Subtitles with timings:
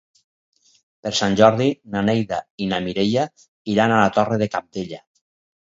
[1.07, 1.67] Per Sant Jordi
[1.97, 3.29] na Neida i na Mireia
[3.77, 5.05] iran a la Torre de Cabdella.